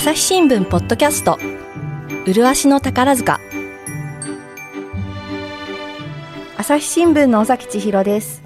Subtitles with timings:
[0.00, 1.38] 朝日新聞ポッドキャスト。
[2.24, 3.38] 麗しの宝塚。
[6.56, 8.42] 朝日新聞の尾崎千尋です。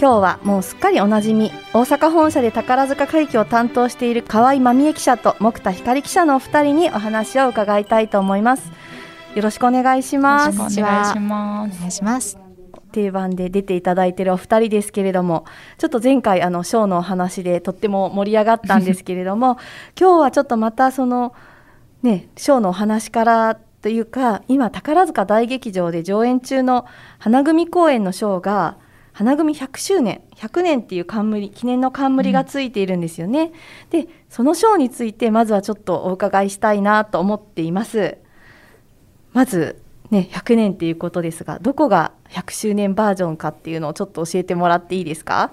[0.00, 1.50] 今日はもうすっかりおなじみ。
[1.72, 8.70] 大阪本社で宝塚会議を担当している河合真美恵記者と木田光記者のお二人にお話を伺いたいと思います。
[9.34, 10.54] よろしくお願いします。
[10.54, 11.18] お願いします。
[11.18, 12.43] お願いします
[12.94, 15.44] 定番で出ていただいてるお二人ですけれども
[15.78, 19.58] ちょっと前回あのショーのお話でとっても盛り上がったんですけれども
[19.98, 21.34] 今日はちょっとまたその
[22.02, 26.86] ねショーのお話からというか今宝塚大劇場で上演中の
[27.18, 28.76] 花組公演のショーが
[29.12, 33.52] 花組100周年100年っていう冠記念の冠がついているんですよね、
[33.92, 38.18] うん、でそのショーについてまずはちょっとお伺いしたいなと思っています。
[39.32, 39.82] まず
[40.14, 45.50] ね、100年っていうことですがどこが100周年バージョンかっていうのをちょっと教えてもらっていいですか？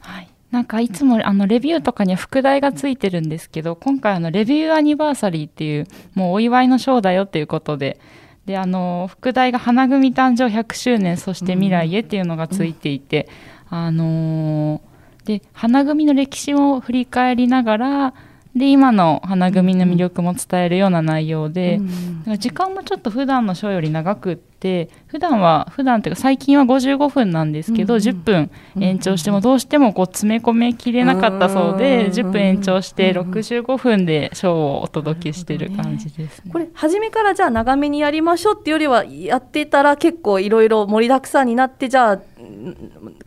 [0.00, 0.28] はい。
[0.50, 8.00] なんかいつもあのレビューとかには副題がついてるんですけど今回あのレビューアニバーサリーっていうもうお祝いのショーだよっていうことで
[8.46, 13.28] であの副題が花組誕生100周年そして未来へっていうのがついていて、
[13.70, 18.14] うん、あのー、で花組の歴史を振り返りながら
[18.56, 21.78] で今の花組の魅力も伝えるような内容で、
[22.26, 42.22] うん、時間もちょっと普段のショーより長くって普段は普段っていうか最近は55分なんですけど、うん、10分延長してもどうしてもこう詰め込めきれなかったそうで、うん、10分延長して65分でショーをお届けしてる感じです、ね、これ初めからじゃあ長めにやりましょうっていうよりはやってたら結構いろいろ盛りだくさんになってじゃあ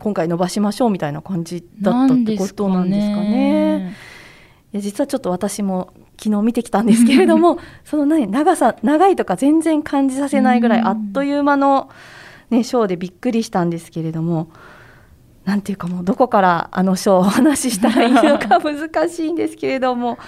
[0.00, 3.94] 今回伸ばしましょうみたいな感じだったってことなんですかね。
[4.72, 11.88] いや実はちょっと私も昨日見てきたんですけれども その、ね、長さ長いとか全然感じさせないぐらいあっという間の、
[12.50, 14.48] ね、ショーでびっくりしたんですけれども
[15.44, 20.18] なんていうかもうどこからあのショーをお話ししたらいいのか難しいんですけれども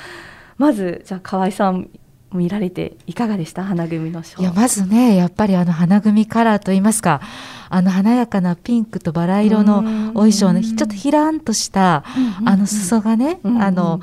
[0.59, 1.89] まずじゃあ河合さん
[2.33, 3.63] 見られていかがでした？
[3.63, 4.43] 花組のショー。
[4.43, 7.21] いやまずねやっぱりあの花組カラーといいますか
[7.69, 9.79] あの華やかなピンクとバラ色の
[10.11, 12.05] お衣装のちょっとひらんとした
[12.45, 14.01] あの裾がねあの。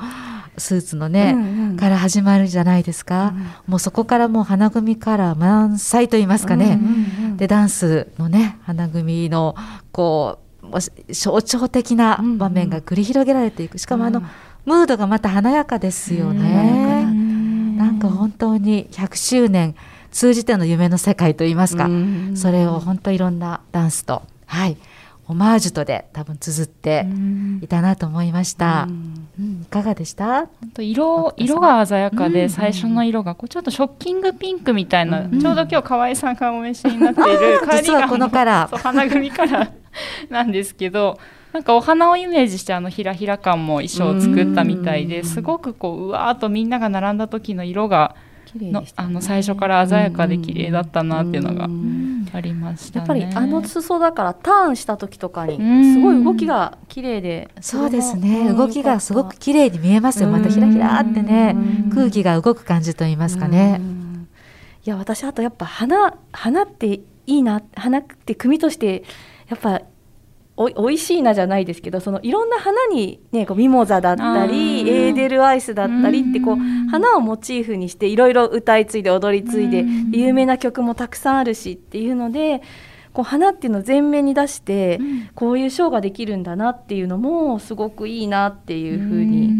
[0.58, 9.54] スーツのね、うんうん、から始まるじゃないですか、うん、もうそこからもう花組カラー満載と言いますかね、うんうんうん、でダンスのね花組の
[9.92, 13.78] こう象徴的な場面が繰り広げられていく。
[13.78, 14.22] しかもあの、
[14.66, 19.74] ムードがまた華やかですよね、うん、なんか本当に100周年
[20.10, 21.88] 通じての夢の世界といいますか、
[22.34, 24.76] それを本当いろんなダンスとはい
[25.30, 27.06] オマージュとで多分綴って
[27.62, 28.88] いたなと思いました。
[28.88, 30.48] うん、いかがでした？
[30.76, 38.76] 色色が鮮やかで、最初の色がこうちょっとショッキングピンクみたいな、ちょうど今日河合さんがお召しになっている実はこのカラー。
[38.76, 39.70] 花組カラー
[40.30, 41.18] なんですけど
[41.52, 48.16] なんかお花をイメージしてあのひらひら感も衣装を作ったみたいですごくこううわーっとみんなが並んだ時の色が
[48.58, 51.68] の、ね、あの最初から鮮やかで綺麗だったなっていうのが
[52.32, 55.56] ありました、ね、やっぱりあの裾だからターンした時とかに
[55.94, 58.52] すごい動きが綺麗でそうですね。
[58.52, 60.28] 動きがすごく綺麗に見えますよ。
[60.28, 61.56] またひらひらってね
[61.92, 63.80] 空気が動く感じと言いますかね。
[64.84, 69.04] いや私あとやっぱ花花っていいな花って組として
[69.48, 69.82] やっぱ
[70.60, 76.56] おおいしいなじゃないですけどそのいろんな花に、ね、こうミモザだったりエーデルアイスだったりってこう
[76.90, 82.60] 花をモチーフにしていろいろ歌い継いで踊り継いで有名な曲もたくさんあるしっていうので
[83.14, 85.00] こう花っていうのを前面に出して
[85.34, 89.54] こういうショーができるんだなっていうのもすごくいいなっていうふうに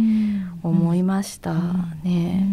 [0.63, 1.55] 思いました
[2.05, 2.47] ね。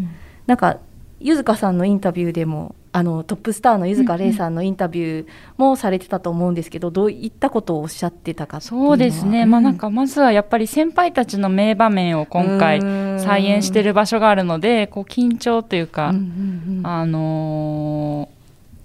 [0.45, 0.77] なんか
[1.19, 5.27] ゆずかさんのインタビューでもあのトップスターの柚塚玲さんのインタビュー
[5.57, 12.81] もされてたと思うんですけど、どういったことをおっしゃってたかそうですね、まあ、なんかまずはやっぱり先輩たちの名場面を今回
[13.19, 18.36] 再演してる場所があるのでこう緊張というか、あのー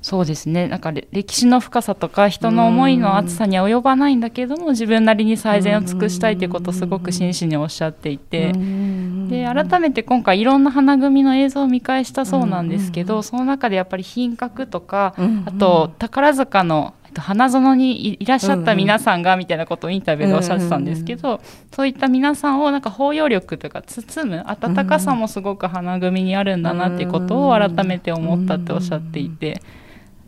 [0.02, 0.66] そうですね。
[0.66, 8.52] なんか歴史の深さとか人の思いの厚さには及ばないんだけども自分なりに最善を尽くしたいということをすごく真摯におっしゃっていて。
[8.52, 15.14] で改めて今回いろんな花組の映像を見返したそうなんですけどその中でやっぱり品格とか
[15.46, 21.40] あと宝塚の花園にいらっしゃった皆さんがみたいなことをインタビューでおっしゃってたんですけど、
[21.74, 29.62] そういった皆さんをなんか包容力というか包む温かさもすごく花組にあるんだなっていうことを改めて思ったっておっしゃっていて。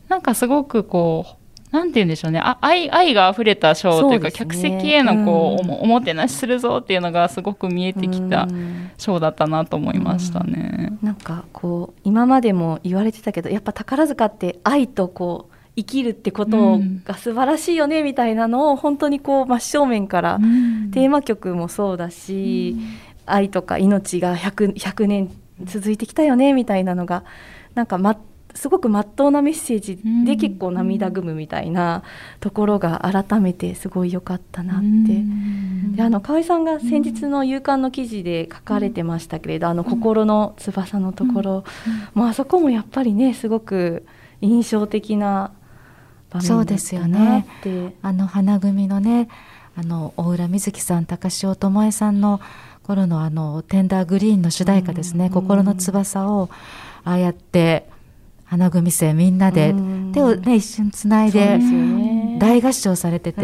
[0.08, 2.38] なんかすごくこうなんて言うんでしょうね。
[2.38, 8.46] あ愛愛が溢れたショーというか、ね、客席へのこう、うん、おもてなしするぞっていうのがすごく見えてきた
[8.96, 10.92] ショーだったなと思いましたね。
[11.02, 20.38] うん、なんかこう今までも言われてたけどやっぱ宝塚って愛とこう生きるってことが素晴らしいよねみたいなのを本当にこう真正面から、
[20.92, 22.76] テーマ曲もそうだし、
[23.26, 25.30] 愛とか命が 100, 100年
[25.64, 27.24] 続いてきたよねみたいなのが
[27.74, 28.16] なんか、ま
[28.54, 32.04] すごくまっとうなメッセージで結構涙ぐむみたいな
[32.40, 35.22] ところが改めてすごい良かったなって。
[35.96, 41.64] であの河合さんが先日の夕刊の記事で書かれてましたけれど、あの心の翼のところ、
[42.14, 44.06] もうあそこもやっぱりねすごく
[44.40, 45.52] 印象的な
[46.30, 46.62] 場面だったなって。
[46.62, 47.46] そうですよね。
[48.02, 49.28] あの花組のね
[49.76, 52.40] あの大浦瑞希さん高潮智恵さんの
[52.84, 56.50] 頃のあのテンダーグリーンの主題歌ですね、心の翼を
[57.04, 57.88] ああやって
[58.44, 59.74] 花組生みんなで
[60.12, 61.58] 手をね一瞬つないで
[62.38, 63.42] 大合唱されてて、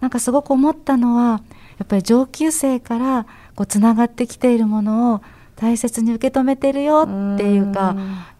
[0.00, 1.42] なんかすごく思ったのは
[1.78, 5.22] やっぱり上級生からこうつながってきているものを
[5.56, 7.02] 大切に受け止めてるよ
[7.34, 7.96] っていうか、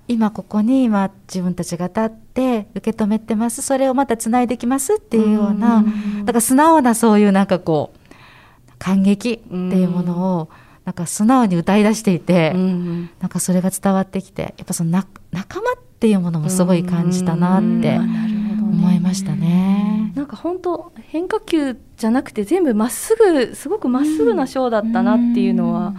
[0.08, 3.62] 今ここに今自分たちが立って受け止めてます。
[3.62, 5.84] それをまたつないできますっていうような
[6.20, 10.48] だから素直なそういうなんかこう感激っていうものを
[10.84, 20.12] なんか素直に歌い出していて、なんかそれが伝わってきてやっぱその仲間っていうものもすごい感じたなって思いましたね。
[20.14, 25.94] なんか本当変化球じゃなくて全部まっすぐすごくまっすぐなショーだったなっていうのは、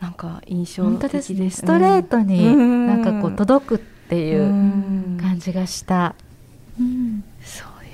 [0.00, 1.32] なんか印象的です。
[1.34, 1.50] ね。
[1.50, 6.14] ストレートになんかこう届くっていう感じがした。
[6.80, 7.24] うん。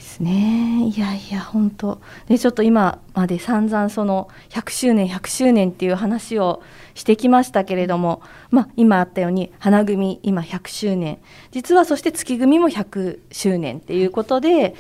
[0.08, 0.88] ですね。
[0.88, 2.00] いやいや本当。
[2.26, 6.62] でちょっと今まで散々その100周年100周年っていう話を
[6.98, 11.18] してきましたけれども、まあ、今あったように花組今100周年。
[11.52, 14.74] 実はそして月組も100周年っていうことで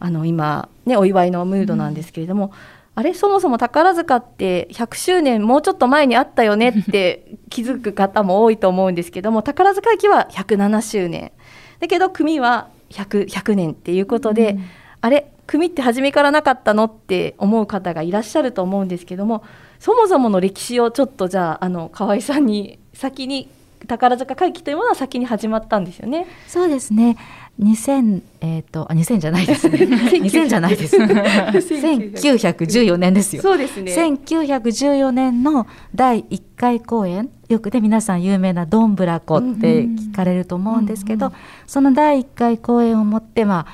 [0.00, 2.52] あの今ねお祝いのムードなんですけれども、うん、
[2.96, 11.30] あれそもそも宝塚って100周年もうちょっと前にあったよねって 気づく方も多いと思うんですけども宝塚駅は107周年。
[11.78, 14.64] だけど組は 100, 100年っていうことで、うん、
[15.02, 19.44] あれ組って初めからなかったのって思う方がいらっしゃると思うんですけども
[19.84, 23.50] そもそもの歴史をちょっとじゃああの河合さんに先に
[23.86, 26.26] 宝塚会期というものは先に始まったんですよね。
[26.46, 27.18] そうですね。
[27.60, 29.76] 2000えっ、ー、とあ2000じゃないですね。
[29.84, 30.96] 2000じゃないです。
[30.96, 33.42] 1914年ですよ。
[33.42, 33.94] そうですね。
[33.94, 43.66] 1914年の第1回公演、よくで皆さん有名などんぶらこって聞かれると思うんですけど、うんうん、その第1回公演をもってま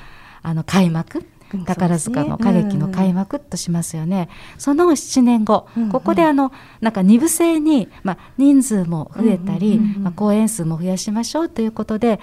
[0.43, 1.23] ああの開幕。
[1.65, 12.19] 宝塚の歌劇の開幕としますよね、その7年後、ここであのなんか2部制に、まあ、人数も増えたり、まあ、公演数も増やしましょうということで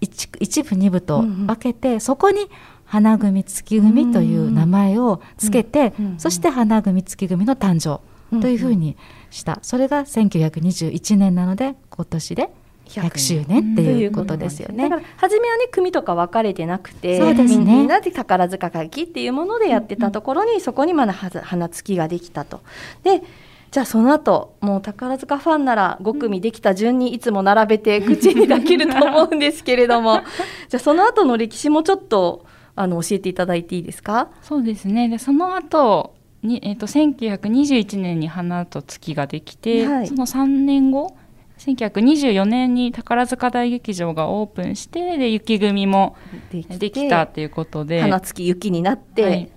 [0.00, 2.48] 1, 1部2部と分けて、そこに
[2.84, 8.00] 花組月組という名前をつけて、そして花組月組の誕生
[8.40, 8.96] というふうに
[9.30, 12.50] した、それが1921年なので今年で
[12.88, 14.88] 100周年っていうことですよね。
[14.88, 22.60] だから初めはね組とか分かれてなくてそうです、ね、みんなで宝塚歌劇っていうものでやってたところに、うん、そこにまだ花月ができたと。
[23.02, 23.22] で
[23.70, 30.22] じゃあその後もう宝塚ファンなら5組できた順にいつも並べて口にできると思うんですけれども。
[30.68, 34.28] じゃあその後の歴史もちょっとあの教えていただいていいですか？
[34.42, 35.08] そうですね。
[35.08, 41.16] でその後に、えーと、1921年に花と月ができて、はい、その3年後
[41.58, 46.16] 1924年に宝塚大劇場がオープンしてで雪組も
[46.50, 48.00] できたということで。
[48.00, 49.50] 花月雪になって、はい、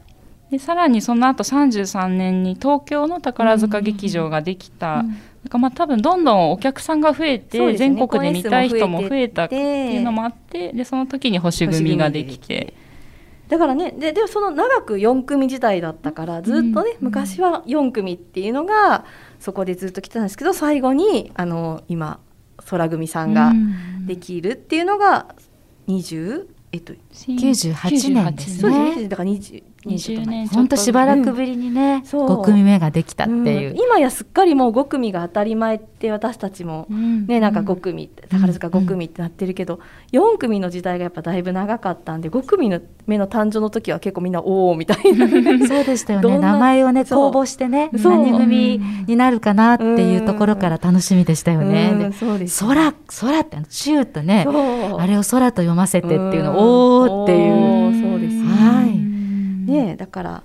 [0.51, 5.17] でさらにその後33年に東京の宝塚劇場ができた、うん、なん
[5.49, 12.73] かまあ多分どんどんお客さんが増えて、ね、全国で見たい人も増えたっていうのもあってでその時に星組ができて。
[13.47, 19.03] だからねででもその長く4組時代だったからずっとね、うん、昔は4組っていうのが
[19.41, 22.19] そこでずっと来てたんですけど最後にあの今
[22.57, 23.51] 空組さんが
[24.05, 25.33] できるっていうのが
[25.87, 29.07] 20、えっと、98年ですね。
[29.09, 39.79] だから20 20年本当しばらくぶりにね、うん、5組目ができたっていう、うん、今やすっかりもう5組が当たり前って私たちもね、うん、なんか5組宝塚5組ってなってるけど、
[40.11, 45.27] うん、4組の時代がやっぱだいぶ長かったんで5組の目の誕生の時は結構みんなおおみたいな
[45.67, 46.37] そうでしたよね。
[46.37, 52.11] 名前をね公募してね何組になるかなっていうところから楽しみでしたよね。
[52.19, 54.45] そうです、空空ってシューとね。
[54.47, 58.11] あれを空と読ませてっていうのおおっていう。
[58.11, 58.90] そうです、はい
[59.65, 60.43] ねだから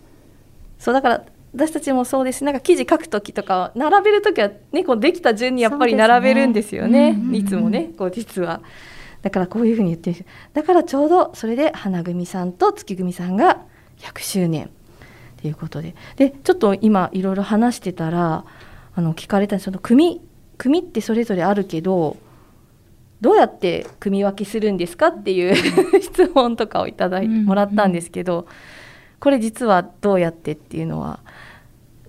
[0.78, 2.44] そうだから私たちもそうです。
[2.44, 8.60] なんか記事書く時とか並べる時はねこうできた順にやっぱり並べるんですよね、ね、いつもねこう実は。
[9.22, 10.26] だからこういうふうに言ってる。
[10.52, 13.62] だからちょうどそれで花組さんと月組さんが
[13.98, 14.70] 100周年。
[15.40, 15.94] ということで。
[16.16, 18.44] でちょっと今いろいろ話してたら
[18.94, 20.20] あの聞かれたその組
[20.58, 22.18] 組ってそれぞれあるけど
[23.20, 25.54] どうやって組み分けするんですかっていう
[26.00, 28.46] 質問とかをいただいてもらったんですけど、
[29.20, 31.20] これ実はどうやってっていうのは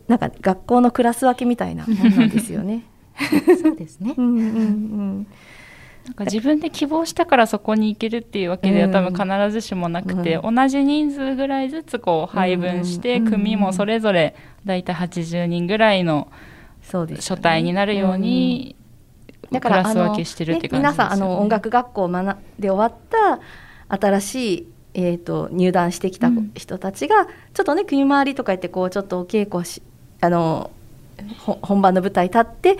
[0.08, 2.84] なんか学校のクラス分けみたいなもんなんですよね。
[3.62, 4.14] そうですね。
[4.18, 4.42] うんうんう
[5.22, 5.28] ん。
[6.06, 14.34] なんか自分で希望したからそこに行けるっていうわけでは多分必ずしもなくて、うん、同じ人数ぐらいずつこう配分して、組もそれぞれ
[14.64, 16.32] 大体80人ぐらいの
[16.82, 18.78] 初体になるように
[19.52, 22.10] だからクラス分けしてるって感じですよ、ね、皆さんあの音楽学校
[22.58, 23.40] で終わった
[23.90, 24.68] 新しい
[25.00, 29.84] えーと、入団してきた人たちが、うん、ちょっとね組回りとか言ってこうちょっとお稽古し
[30.22, 30.72] あの
[31.62, 32.78] 本番の舞台立って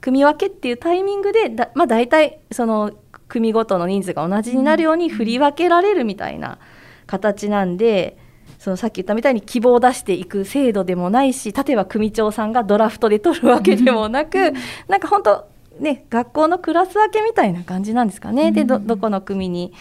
[0.00, 2.92] 組み分けっていうタイミングでだ、まあ、大体その
[3.26, 6.58] 組ごとの人数が同じになるように振り分けられるみたいな
[7.06, 8.16] 形なんで。
[8.58, 14.52] そのさっき言ったみたいに希望を出していく制度でもないし例えば組長さんがドラフトで取るわけでもなく、
[14.88, 18.50] なんか本当ね学校のクラス分けみたいな感じなんですかね。
[18.50, 19.72] でどこの組に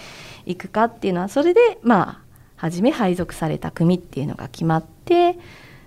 [0.48, 2.22] 行くかっていうのはそれでまあ
[2.56, 5.38] 初め配属された組っていうのが決まって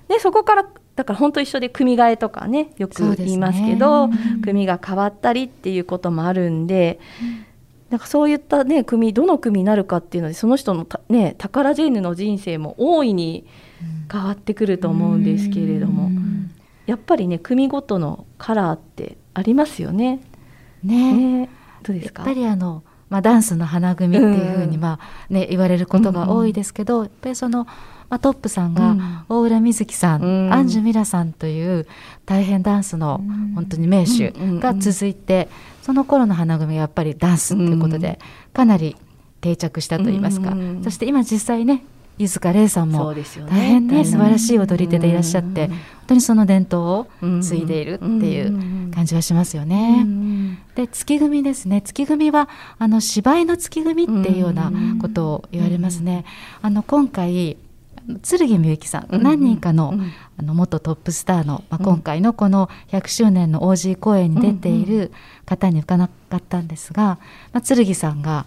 [0.09, 7.45] でそこからだから本当一緒で組替えとかねよく言いますけど、ね、組が変わったりっていうこともあるんで、うん、
[7.90, 13.47] なんかそういったね組どの組になるかっていうのでその人のね宝ジェーヌの人生も大いに
[14.12, 16.50] 変わってくると思うんですけれども、うん、
[16.87, 20.21] やっぱりね組ごとのカラーってありますよね。
[20.85, 21.14] ね。
[21.43, 21.49] ね。
[21.83, 22.25] どうですか？
[22.25, 27.64] やっぱりあのまあ、ダンスの花組っていうふうに、まあね、言われることが多いですけど、やっぱりその、
[28.09, 31.87] まあ、トップさんが大浦瑞希さん、うん、アンジュミラさんという
[32.25, 33.21] 大変ダンスの
[33.55, 35.49] 本当に名手が続いて、
[35.83, 38.19] その頃の花組はやっぱりダンスということで
[38.52, 38.97] かなり
[39.40, 41.85] 定着したといいますか、そして今実際ね
[42.21, 47.07] 柚塚玲さんも大変ね素晴らしい踊り手でいらっしゃって本当にその伝統を
[47.41, 50.05] 継いでいるっていう感じはしますよね。
[50.75, 51.81] で月組ですね。
[51.81, 56.27] 月組はあの芝居の月組っていうようなことを言われますね。
[56.61, 57.57] あの今回
[58.23, 59.95] 剣みゆきさん、何人かの,、
[60.39, 65.11] あの元トップスターの、まあ、今回のこの100周年の OG 公演に出ている
[65.47, 66.11] 方に伺っ
[66.47, 67.19] たんですが、
[67.53, 68.47] まあ、剣さんが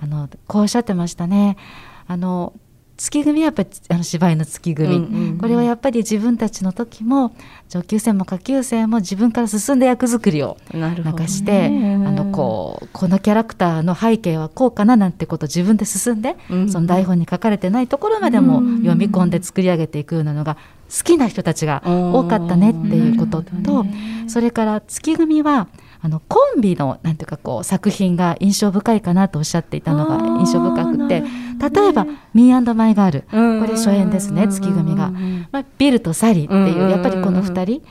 [0.00, 1.58] あのこうおっしゃってましたね。
[2.06, 2.54] あの
[3.00, 7.34] 月組はやっぱりあの芝居の月組、うんうんうん、これはやっぱり自分たちの時も
[7.70, 19.30] 上級生も下級生も自分から進んで役作りをなんかして、ね、あのこうこのキャラクターの背景はこうかななんてことを自分で進んで、うん、その台本に書かれてないところまでも読み込ん。
[19.30, 20.56] で作り上げていくようなのが
[20.90, 23.86] 好きな人たちが多かったねっていうことと、
[24.26, 25.68] それから月組は
[26.02, 35.12] あのコンビのなんていうかこう作品が印象深いかなとおっしゃっていたのが印象深くて例えば「ミーマイガール」これ初演ですね月組が、
[35.52, 37.82] まあ、ビルとサリーっていうやっぱりこの2人。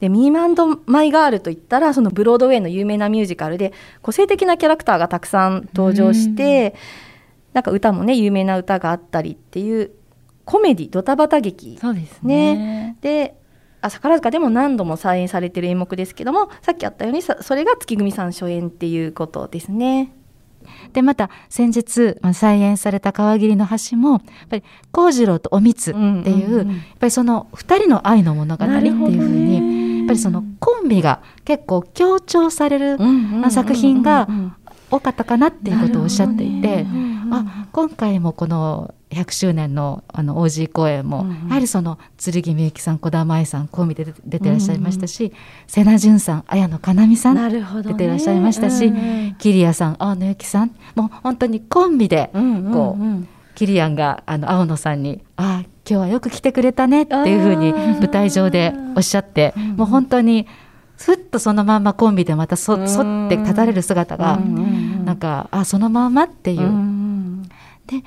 [0.00, 6.74] でミーマイガールといったらそのブロードウェイの有名なミュージカルで個性的なキャラクターがたくさん登場して、
[7.52, 9.92] なんか歌もね有名な歌があったりっていう
[10.44, 11.78] コメディドタバタ劇。
[11.80, 12.96] そうですね。
[13.02, 13.36] で
[13.82, 20.14] あ宝塚でも何度も再演されてる演目ですけどもさっきあったようにそれが月組さん初演っていうことですね。
[20.92, 24.62] でまた先日、まあ、再演された川霧の橋もやっぱり
[24.92, 26.66] 幸次郎とおみつっていう、やっ
[27.00, 32.98] ぱりその2人の愛の物語っていうふうに、やっぱりそのコンビが結構強調される
[33.50, 34.28] 作品が
[34.88, 36.86] 多かったかなっていうことをおっしゃっていて、
[37.32, 52.78] あ今回もこの100周年のあの OG 公演も、うんうん、やはりその剣みゆきさん児玉愛さんコンビで出てらっしゃいましたし、うんうん、瀬名淳さん綾野かなみさん、ね、出てらっしゃいましたし、うん、桐谷さん青野由紀さんもう本当にコンビでこう、うんうんう
[53.20, 60.46] ん、キリアンがあの青野さんに「ああ今日はよく来てくれたね」っていうふうに舞台上でおっしゃって、もう本当に。
[60.98, 64.38] ふっとそのまんまコンビでまたそそって立たれる姿が、
[65.04, 66.70] なんかあそのままっていう。
[67.86, 68.04] で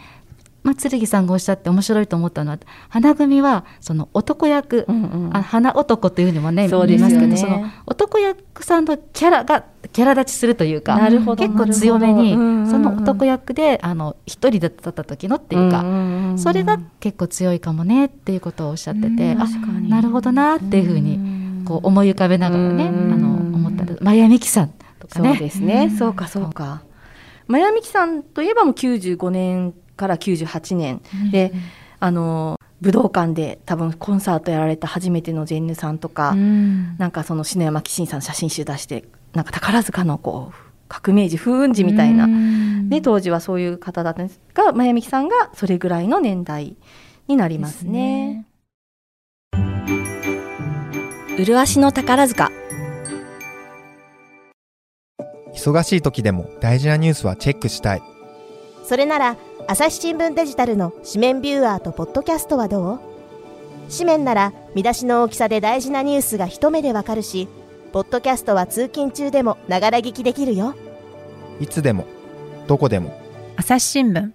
[0.65, 2.57] まあ、剣さんがおっしゃって面白いと思ったのは
[2.89, 12.33] 花組はその男役、うんうん、あ花男というふうにもね言いますけどその男役さんのキャラがキャラ立ちするというか結構強めに、
[12.67, 19.47] その男役であの一人だった時のっていうか、うんうん、それが結構強いかもねっていうことをおっしゃってて、うん、あ
[19.87, 24.69] なるほどなっていうふうにこう思い浮かべながらね、あの思ったら真矢美樹さん
[24.99, 25.29] とかね。
[25.29, 26.81] そうですね、そうかそうか。
[27.47, 31.61] 真矢美樹さんといえばもう95年から98年で、うん、
[31.99, 46.75] あの武道館で多分コンサートやられた初めてのジェンヌさんとか、うん、なんかその篠山紀信さん写真集出してなんか宝塚のこう革命児風雲児みたいな、うん、で当時はそういう方だったんですが真矢美樹さんがそれぐらいの年代
[47.27, 48.45] になりますね。
[51.37, 52.49] 麗しの宝塚。
[55.53, 58.01] 忙しい時でも大事なニュースはチェックしたい。
[58.83, 59.35] それなら
[59.67, 62.99] 朝日新聞デジタルの紙面ビューアーとポッドキャストはどう？
[63.91, 67.47] 紙面なら見出しの大きさで大事なニュースが一目でわかるし
[67.91, 70.75] ポッドキャストは通勤中でもながら聞きできるよ。
[71.59, 72.05] いつでも
[72.67, 73.19] どこでも。
[73.55, 74.31] 朝日新聞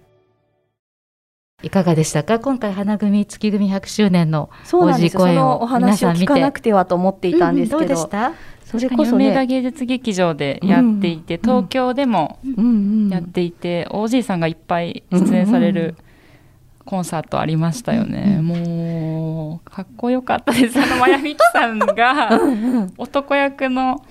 [1.63, 2.39] いかがでしたか？
[2.39, 5.21] 今回花組月組100周年のそうなんですよ。
[5.21, 6.25] 王子公演そのおを皆話をさん見て。
[6.25, 8.33] 聞かなくてはと思っていたんですけど、うんどうでした？
[8.65, 11.41] それこそ梅田ね、芸術劇場でやっていて、うん。
[11.41, 15.95] 東京でもうんうんやっていて、OG さんがいっぱい出演される
[16.85, 20.79] コンサートありましたよね、もうかっこよかったです。
[20.79, 22.41] あの真矢美樹さんが
[22.97, 24.03] 男役の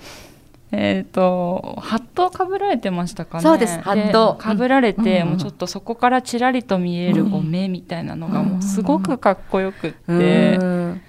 [0.73, 3.43] えー、とハットをかぶられてましたかね。
[3.43, 3.79] そうです。
[3.81, 4.35] ハット。
[4.39, 5.27] かぶられて、うん。
[5.31, 11.01] もうちょっとそこからちらりと見えるこう目みたいなのがもうすごくかっこよくって、うん。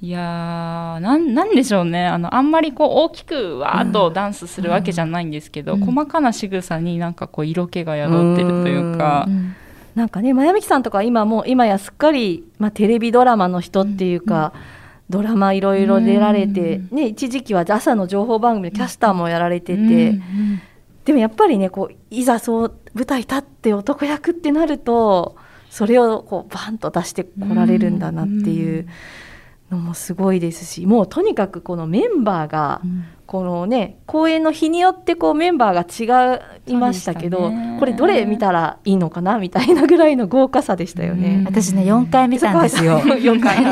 [0.00, 2.06] いやーなんなんでしょうね。
[2.06, 5.80] あのあんまりこう大きくわーっとダンスするわけじゃないんですけど、うん。
[5.80, 9.26] 細かな仕草になんかこう色気が宿ってるというか。
[9.28, 9.54] う、ん。
[9.94, 14.52] なんかね真矢美樹さんとか今もう今やすっかり、まあ、テレビドラマの人っていうか、
[15.08, 20.60] ドラマいろいろ出られて、ね、一時期は朝の情報番組でキャスターもやられてて、うん
[21.06, 25.36] でもやっぱりねこういざそう舞台立って男役ってなると
[25.70, 28.88] それをこうバンと出してこられるんだなっていう
[29.70, 32.80] のもすごいですしもうとにかくこのメンバーが
[33.26, 41.44] このね公演の日によってこうメンバーが違いましたけどねこれどれ見たらいいのかなみたいなぐらいの豪華さでしたよね。
[41.46, 42.98] 私ね4回見たんですよ。
[42.98, 43.62] 4回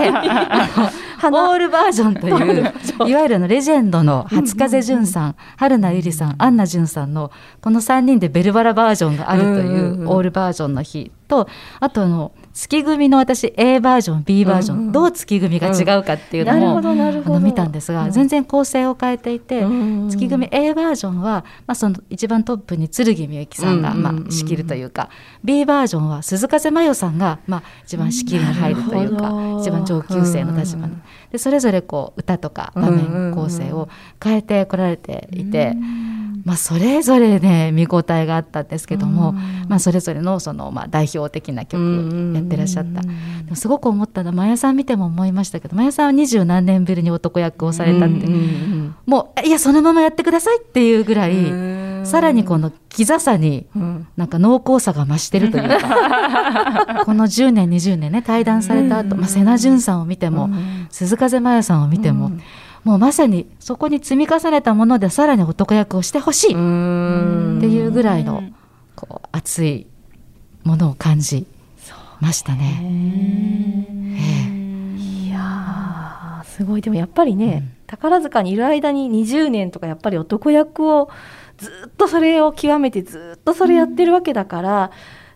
[1.31, 7.31] ねオールバージョンといういわゆるのレジェンドの初風淳さん、春名ゆりさん、アンナ淳さんの
[7.61, 11.49] この3人でベルバラバージョンがあるというんうんうんうオールバージョンの日と
[11.81, 14.93] あとあの月組の私 A バージョン B バージョン、うんうん。
[14.93, 17.37] どう月組が違うかっていうのも、ほどなるほど。
[17.37, 18.11] あの見たんですが、うん。
[18.13, 25.11] 全然構成を変えていて、うん月組 A バージョンは、まあ、その一番トップに剣みゆきさんが、うんうんうんまあ、仕切るというか
[25.43, 30.97] B バージョンは鈴風真世さんが、まあ、一番仕切りに入るというか一番上級生の立場に、
[31.33, 33.89] でそれぞれこう歌とか場面構成を
[34.23, 35.75] 変えてこられていて、
[36.45, 39.33] まあ、それぞれね見応えがあったんですけども、
[39.67, 43.57] まあ、それぞれのその、まあ、代表的な曲をやってらっしゃった。
[43.57, 48.27] すごく思ったのは真矢さん見ても思いましたけど真矢さんは二十何年ぶりに男役をされたって、
[49.07, 51.35] もういやそのままやってくださいっていうぐらい、
[52.07, 53.67] さらにこのキザさに
[54.17, 60.51] なんか濃厚さが増してるというか この10年20年ね対談された後、まあ瀬名淳さんを見ても、
[60.91, 62.33] 鈴風真也さんを見ても、
[62.85, 66.59] もうまさにそこに積み重ねたものでさらに男役をしてほしいって
[67.67, 68.43] いうぐらいの
[68.95, 69.87] こう熱い
[70.63, 71.47] ものを感じ
[72.21, 72.81] ましたね。
[74.99, 76.83] いやーすごい。
[76.83, 81.11] でもやっぱりね、宝塚にいる間に20年とかやっぱり男役を
[81.59, 84.91] ずっとそれを極めてずっとそれやってるわけだから、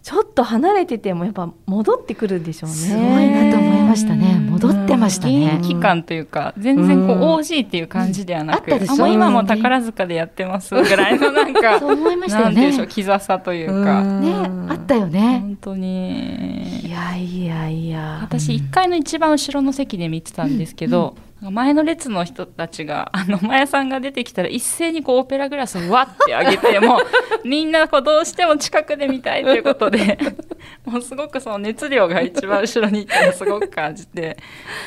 [0.08, 2.76] ちょっと離れててもやっぱ戻ってくるんでしょうね。
[2.76, 4.38] すごいなと思いましたね。
[4.38, 5.58] 戻ってましたね。
[5.60, 12.92] 現役感というか全然こう OG っていう感じではなく、あったでしょあもう今も宝塚でやってますぐらいのなんか そう思いましたよなんていうんでしょうね。
[12.94, 14.32] キザさというか、ね、
[14.70, 15.40] あったよね。
[15.42, 18.20] 本当にいやいやいや。
[18.22, 30.18] 私1階の一番後ろの席で見てたんですけど、前の列の人たちが あのマヤさんが出てきたら一斉にこうオペラグラスをわって上げて もうみんなこうどうしても近くで見たいということで
[30.84, 34.36] もうすごくその熱量が一番後ろにいたのすごく感じて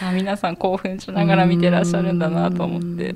[0.06, 3.16] あ皆さん興奮しながら見てらっしゃるんだなと思って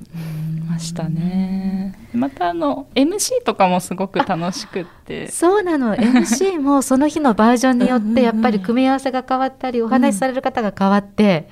[0.69, 1.93] ましたね。
[2.13, 11.49] またあの MC とかもすごく楽しくってそうなの MC もその日のバージョンによってやっぱり組み合わせが変わったりお話しされる方が変わって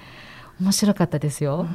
[0.64, 1.68] 面白かったですよ。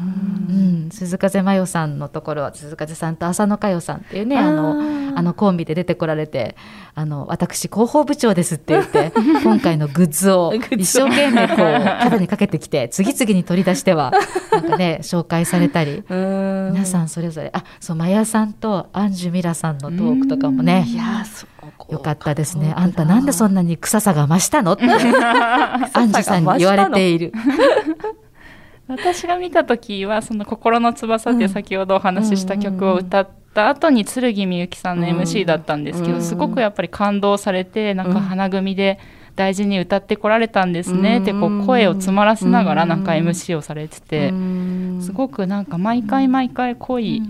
[0.49, 4.81] うん、鈴風真世さんのところは鈴風さんと浅野佳代さんっていうねあの
[5.15, 6.57] あのコンビで出てこられて
[6.95, 9.13] あの私広報部長ですって言って
[9.45, 14.11] 今回のグッズを一生懸命こう肩にかけてきて次々に取り出しては
[14.53, 20.87] なんかね 紹介されたり皆さんそれぞれあそう真矢さんとアンジュミラさんのトークとかもね
[21.91, 22.35] よかった。
[22.35, 22.73] ですね。
[22.77, 27.33] あんたなんでそんなに臭さが増したのって、 アンジュさんに言われている。
[28.89, 38.99] 私が見た時はその「心の翼」って先ほどお話しした曲を歌った後に剣みゆきさんの MC だったんですけどすごくやっぱり感動されてなんか花組で
[39.37, 44.33] 大事に歌ってこられたんですねってこう声を詰まらせながらなんか MC をされてて
[45.01, 47.23] すごくなんか毎回毎回濃い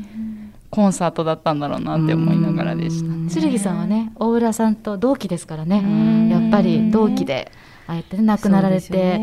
[0.71, 3.13] コンサートだったんだろうなって思いながらでした。
[3.13, 3.51] ね。
[3.51, 6.31] 剣さんはね大浦さんと同期ですからね。
[6.31, 7.51] やっぱり同期で
[7.87, 9.21] ああやってね亡くなられて、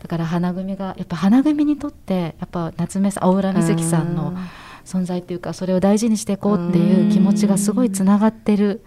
[0.00, 4.34] だから花組がやっぱ花組にとってやっぱ夏目さん大浦瑞希さんの
[4.84, 8.82] 存在っていうかそれを大事にしていこうっていう気持ちがすごいつながってる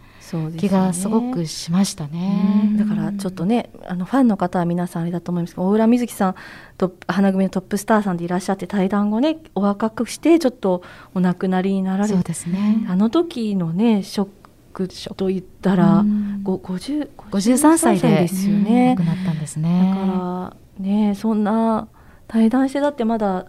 [0.57, 2.75] 気がすごくしましたね。
[2.77, 6.35] だからちょっとねあのファンの方は皆さんあれだと思いますけど大浦瑞希さん
[6.77, 10.81] と花組のトップスターさんでいらっしゃって対談後ねお若くしてちょっと
[11.13, 12.85] お亡くなりになられそうですね。
[12.89, 14.27] あの時のねショッ
[14.73, 19.93] クと言ったら、うん、50 53歳ですよね、亡くなったんですね。
[19.95, 21.87] だからねそんな
[22.27, 23.45] 対談してだってまだ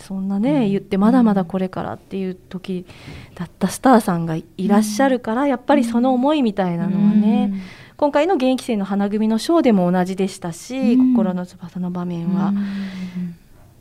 [0.00, 2.86] そんなね、言ってまだまだこれからっていう時
[3.34, 7.52] だったスターさんがいらっしゃるから、やっぱりその思いみたいなのはね、
[7.98, 12.54] 今回の現役生の花組のショーでも同じでしたし、心の翼の場面は。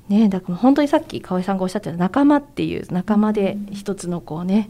[0.10, 4.70] ね、だから本当にさっき河合さんがおっしゃった仲間っていう仲間で一つのこうね、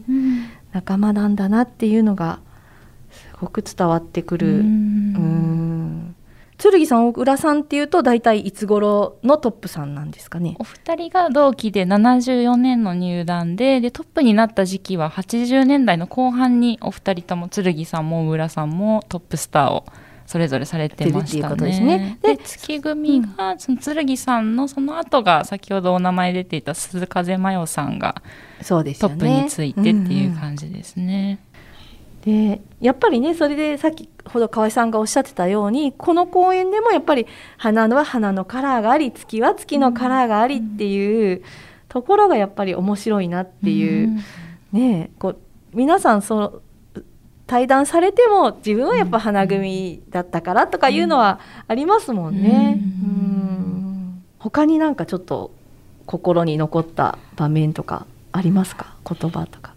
[0.72, 2.38] 仲間なんだなっていうのが
[3.10, 4.58] すごく伝わってくる。
[4.58, 6.09] うん
[6.60, 10.56] 剣さん小倉さんっていうと大体いつ頃のトップさんなんですかね？
[10.58, 19.86] お二人が同期で74年の入団ででトップになった時期は80年代の後半にお二人とも剣さんも小倉さんもトップスターを
[20.26, 22.18] それぞれされてましたね。
[22.22, 28.22] で、ね、月組が、その剣さんのその後が先ほどお名前出ていた鈴風真代さんが
[28.60, 31.40] トップについてっていう感じですね。
[32.24, 41.42] でやっぱりねそれでさっきほど河合さんがおっしゃってたようにこの公演でもやっぱり花は花のカラーがあり月は月のカラーがありっていう
[41.88, 44.20] ところがやっぱり面白いなっていう、
[44.74, 45.38] うん、ねこう
[45.72, 46.62] 皆さんそ
[47.46, 52.78] 対談されても自分はやっぱ花組だったからとかいうのはありますもんね。
[52.78, 55.50] うん、他になんかちょっと
[56.06, 58.94] 心に残った場面とかありますか？
[59.04, 59.74] 言葉とか。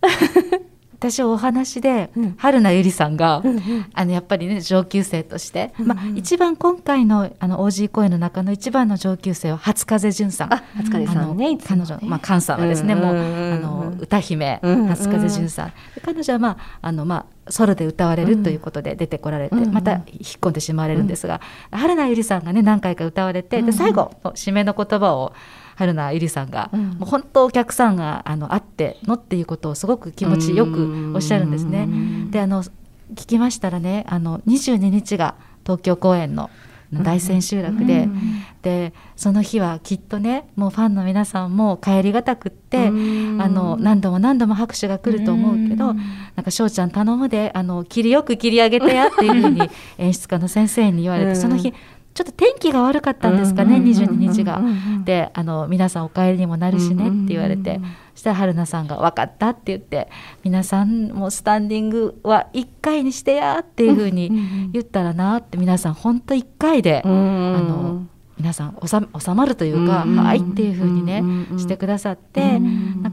[1.00, 10.48] 私お話で、うん、春名由里さんが、うんうん、あのやっぱりね上級生として、うんうん、まあ、一番今回のあの OG 公演の中の一番の上級生は初風純さん。
[10.50, 15.72] 初風さんね彼女、まあ、菅さんはですね、うんうん、もうあの歌姫、うんうん、初風純さん。
[16.04, 20.02] 彼女はまああのまあソロで歌われるということで出てこられて、うん、また引っ
[20.40, 25.32] 込んでしまわれるんですが、春名由里さんがね何回か歌われてで最後締めの言葉を
[25.76, 31.88] 春名ゆりさんが、うん、もう本当お客さんがあの会ってのっていうことをすごく気持ちよくおっしゃるんですね。
[32.30, 35.34] であの聞きましたらねあの22日が
[35.64, 36.50] 東京公演の
[36.92, 45.96] 大千秋楽で、うん、でその日はきっとねもうファンの皆さんも帰りがたくって、うん、あの何度も何度も拍手が来ると思うけど、うん、
[46.34, 49.62] なんか翔ちゃん頼むであの切りよく切り上げてやっていうふうに
[49.98, 51.72] 演出家の先生に言われて、その日
[52.20, 54.60] ちょっと天気が悪かったんですかね、22日が。
[55.04, 57.80] であの皆さんお帰りにもなるしねって言われて、
[58.14, 60.10] そしたら春菜さんが「分かった」って言って
[60.44, 64.30] 「皆さんもスタンディングは1回にしてや」っていうふうに
[64.72, 68.02] 言ったらなって皆さん本当1回で、あの
[68.36, 71.24] 皆さん収まるというか「はい」っていうふうにね
[71.56, 72.60] してくださって、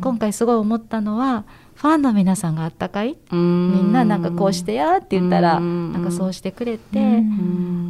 [0.02, 3.18] 今回すごい思ったのはファンの皆さんがあったかい？
[3.32, 7.24] みんななんかこうしてやって言ったらなんかそうしてくれて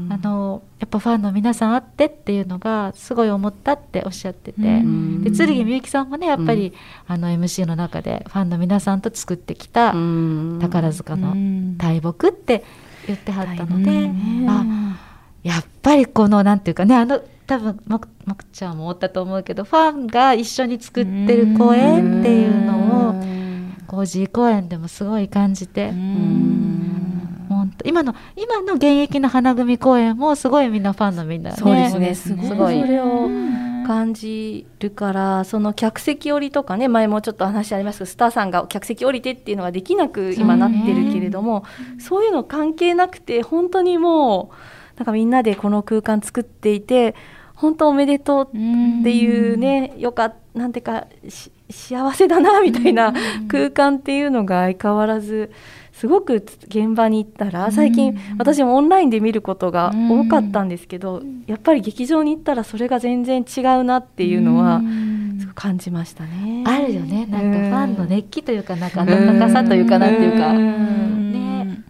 [0.10, 4.58] あのやっぱファンの皆さんあってっていうのがすごい思ったっておっしゃってて。
[4.62, 6.74] で剣みゆきさんもねやっぱり
[7.08, 9.94] あの MC の中でファンの皆さんと作ってきた
[10.62, 11.34] 宝塚の
[11.78, 12.64] 大木って
[13.08, 14.10] 言ってはったので
[14.48, 14.98] あ
[15.44, 23.14] やっぱりこのなんていうかねあの多分ももくちゃんも思ったと思うけどファンが一緒に作ってる公演っていうのを
[23.88, 25.92] コージー公演でもすごい感じて。
[25.92, 26.47] 本当
[27.86, 32.16] 今の今の現役の花組公演もすごいみんなファンのみんな、ね、そうですね。
[32.16, 32.80] すごい。
[32.80, 33.30] それを
[33.88, 41.64] 感じるからその客席降りとかね前もちょっと話ありますけどスターさんが客席降りてっていうのができなく今なってるけれども
[41.98, 47.16] そう,、いうの関係なくて本当にもうなんかみんなでこの空間作っていて
[47.56, 51.08] 本当おめでとうっていうねよかなんていうか
[51.70, 53.14] 幸せだなみたいな
[53.48, 55.52] 空間っていうのが相変わらず
[55.98, 64.80] すごく現場に行ったら最近私もオンラインで見ることが多かったんですけどやっぱり劇場に行ったらそれが全然違うなっていうのは
[65.40, 66.64] すごく感じましたね。
[66.68, 67.26] あるよね。
[67.26, 70.54] なんかファンの熱気というかなんか温かさというかなんていうか。
[70.54, 71.84] ね、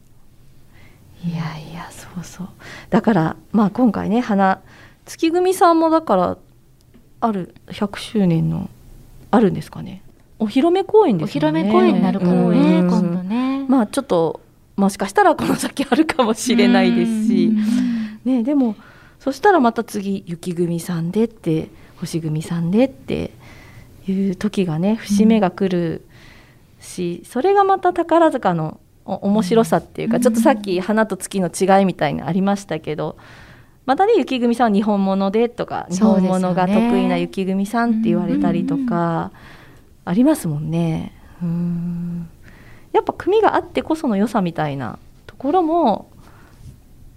[1.26, 2.48] いやいやそうそう。
[2.90, 4.62] だからまあ今回ね花
[5.06, 6.38] 月組さんもだから
[7.20, 8.70] ある100周年の
[9.32, 10.02] あるんですかね
[10.40, 11.46] お披露目公演ですね。
[11.48, 13.66] お披露目公演になるからね、今度ね。
[13.68, 14.42] まあちょっと
[14.76, 17.52] もしかしたらこの先あるかもしれないですし、
[18.26, 18.76] ね、でも
[19.20, 21.70] そしたらまた次雪組さんでって
[22.00, 23.32] 星組さんでって
[24.08, 26.06] いう時がね節目が来る
[26.80, 33.18] し、それがまた宝塚の面白さっていうか、ちょっとさっき花と月の違いみたいにありましたけど
[33.86, 39.32] またね雪組さんは日本物でとか日本物が得意な雪組さんって言われたりとか
[40.08, 41.12] ありますもんね。
[41.42, 42.30] うん。
[42.94, 46.10] やっぱ組があってこその良さみたいなところも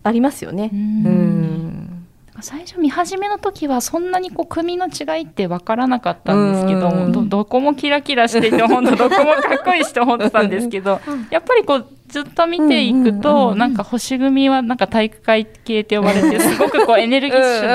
[0.02, 0.70] ありますよね。
[0.72, 2.06] うん。
[2.42, 11.00] 最初見始めの時はそんなにこう組の違いって分からなかったんですけどどどこもキラキラしていて本当どこもかっこいいして思ってたんですけど
[11.30, 17.66] やっぱりこうずっと見ていくと、なんか星組はなんか体育会系って呼ばれてすごくこうエネルギッシュ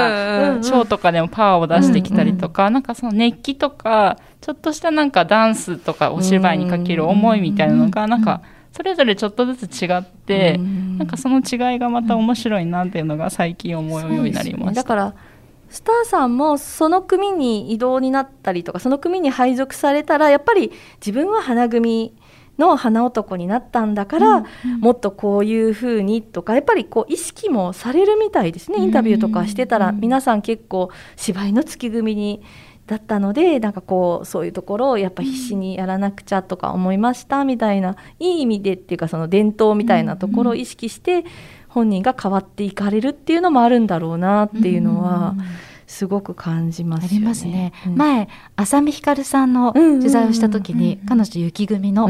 [0.57, 14.69] なショーとかでもパワーを出してきたりとか、なんかその熱気とかちょっとしたなんかダンスとかお芝居にかける思いみたいなのがなんかそれぞれちょっとずつ違って、なんかその違いがまた面白いなっていうのが最近思うようになりました。
[14.71, 15.13] ね、だから
[15.69, 22.13] スターさんもその組に異動になったりとかその組に配属されたらやっぱり自分は花組
[22.57, 24.45] の花男になったんだから、
[24.79, 28.79] もっとこういうふうにとかやっぱりこう意識もされるみたいですね。
[28.79, 32.41] インタビューとかしてたら、皆さん結構芝居の月組に
[32.87, 41.25] だったのでなんかこうそういうところをやっぱ必死にやらなくちゃとか思いましたみたいな、いい意味でっていうかその伝統みたいなところを意識して
[41.67, 45.31] 本人が変わっていかれるっていうのもあるんだろうなっていうのは。
[45.31, 45.45] うんうん
[45.87, 47.73] すごく感じます、ね、ありますね。
[47.87, 52.07] うん、前浅見ひかるさんの取材をした時に、彼女雪組の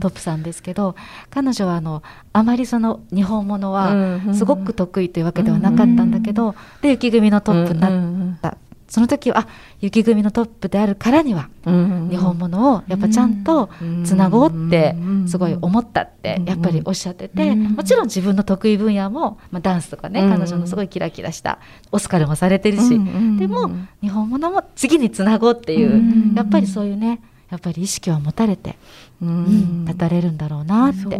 [0.00, 0.94] トップさんですけど、
[1.30, 2.02] 彼女はあの
[2.32, 8.56] あまりその日本ものはすごく得意というわけではなかったんだけど、で雪組のトップになった
[8.90, 9.48] その時はあ
[9.80, 13.70] 雪組のトップであるからには、日本物をやっぱちゃんと
[14.04, 21.60] つなごうってすごい思ったってやっぱりおっしゃってて、もちろん自分の得意分野も、まあ、ダンスとかね、彼女のすごいキラキラした
[21.92, 22.90] オスカルもされてるし、
[23.38, 23.70] でも
[24.02, 28.76] 日本物も次につなごうっていう、やっぱりそういうねやっぱり意識は持たれて、
[29.22, 31.12] うん、立たれるんだろうなって、そう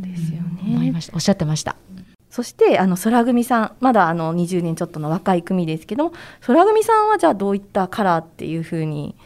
[0.00, 0.62] ですよね。
[0.66, 1.12] 思いました。
[1.14, 1.76] おっしゃってました。
[2.30, 9.16] そしてあの空組さんまだあの20年ちょっとの若い組ですけども空組さんはじゃあどういったカラーっていうふうに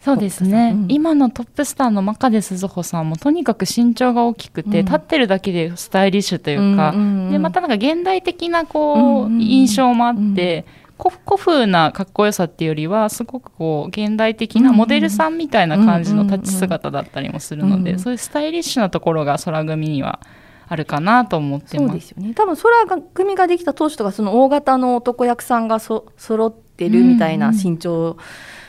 [0.00, 10.64] そうですね、うん、今のトップスターの真壁鈴穂さんもとにかく身長が大きくて、うん、立ってるだけでスタイリッシュというか、うんうんうん、でまたなんか現代的なこう、うんうん、印象もあって、
[10.98, 20.20] 古風なかっこよさっていうよりはすごくこう現代的なモデルさんみたいな感じの立ち姿だったりもするので、そういうスタイリッシュなところが空組には
[20.68, 22.34] あるかなと思ってそうですよね。
[22.34, 28.18] 多分空が組ができた当初とかその大型の男役さんがそ揃ってるみたいな身長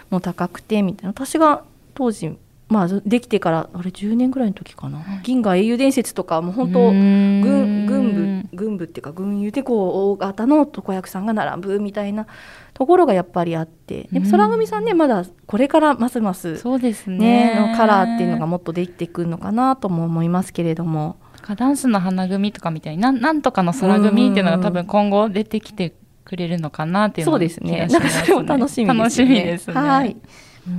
[0.10, 2.38] も高くてみたいな、私が当時
[2.70, 12.28] まあ、できてからあれ10年ぐらいの時かな、銀河英雄伝説とかも本当軍軍部軍部っていうか軍友でこう大型の床役さんが並ぶみたいな
[12.76, 14.08] ところがやっぱりあって。
[14.12, 17.56] でも空組さんねまだこれからますますそうですね。
[17.72, 21.18] のカラーっていうのがもっとできてくるのかなとも思いますけれども。
[21.56, 25.94] ダンスの花組とかみたいになんなんとかの空組っていうのが多分今後出てきて
[26.26, 27.88] くれるのかなっていうのそうですね。
[27.88, 28.98] なんかそれも楽しみですね。
[28.98, 29.74] 楽しみですね。
[29.74, 30.18] はい。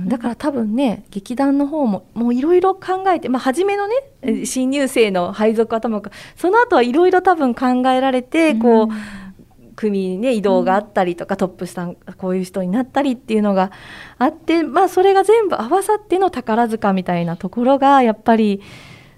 [0.05, 13.71] だから多分ね劇団の方ももういろいろ考えて、まあ、初めのね新入生の配属はともかその後はいろいろ多分考えられてこう、うん、組ね移動があったりとか、うん、トップスターこういう人になったりっていうのが
[14.17, 18.61] あって、まあ、それが全部合わさっての宝塚みたいなところがやっぱり。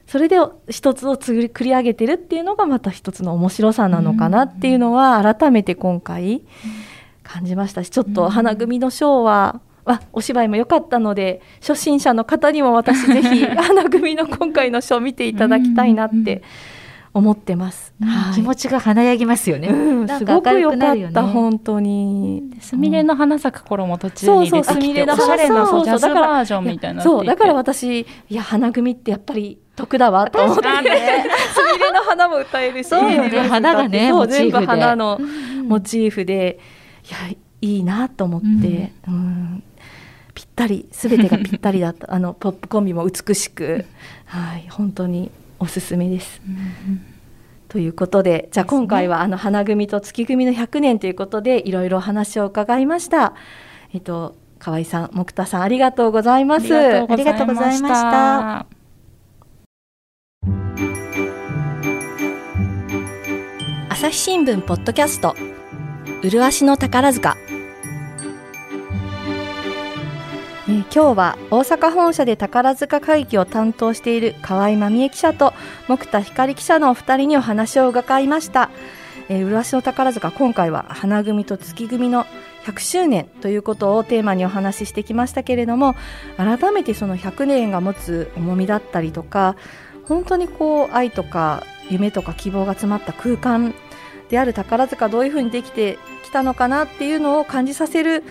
[0.08, 0.38] それで
[0.70, 6.44] 一つを作り上げてるっていうのがまた一つの面白さなのかなっていうのは改めて今回
[7.24, 9.62] 感じましたしちょっと花組のショーは。
[9.86, 16.42] あお芝居も良かったので初心者の方にも私ぜひ花組の今回のショー見ていただきたいなって
[17.14, 17.94] 思ってます。
[18.02, 19.68] はい、気持ちが華やぎますよね。
[19.68, 22.52] うん、すごく良かった、本当に。
[22.60, 27.04] すみれの花咲く頃も途中にそうそうジャズバージョンみたいな。
[27.04, 30.70] そうだから私いや花組ってやっぱり得だわと思って、 す
[31.74, 35.20] みれの花も歌えるし、そうね、花がね、全部花の
[35.66, 36.60] モチーフで、
[37.10, 39.64] いやいいなと思って、うん、
[40.34, 42.12] ぴったりすべてがぴったりだった。
[42.14, 43.86] あのポップコンビも美しく、
[44.26, 46.42] はい本当におすすめです。
[47.70, 53.34] ということでじゃあ今回はあの花組と月組の100年ということでいろいろ話を伺いました。
[53.94, 56.74] えっと河合さん、木田さんありがとうございます。
[56.76, 58.83] ありがとうございました。
[64.04, 65.34] 朝日新聞ポッドキャスト。
[66.24, 67.38] 麗しの宝塚。
[70.68, 75.54] え、今日は大阪本社で宝塚会議を担当している河合真美恵記者と
[75.88, 78.72] 木田光記者のお二人にお話を伺いました、
[79.30, 82.26] えー、浦島宝塚今回は花組と月組の
[82.66, 85.96] 100周年ということをテーマにお話ししてきましたけれども
[86.36, 89.56] 改めてその100年が持つ重みだったりとか
[90.10, 93.74] 本当にこう愛とか夢とか希望が詰まった空間
[94.30, 98.24] である宝塚どういうふうにできてきたのかなっていうのを感じさせる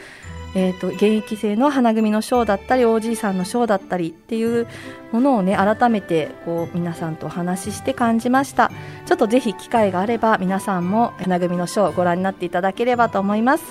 [0.55, 4.67] えーと、現役生の花組のショーだったりおじいさんのショーだったりっていう
[5.11, 8.71] ものをね改めてこう皆さんとお話しして感じました。
[9.07, 13.65] ちょっとぜひ機会があれば皆さんも花組のショーをご覧になっていただければと思います。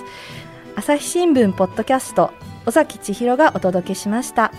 [0.74, 2.32] 朝日新聞ポッドキャスト
[2.66, 4.52] 尾崎千尋がお届けしました。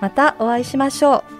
[0.00, 1.39] またお会いしましょう。